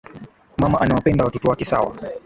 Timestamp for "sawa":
1.65-1.95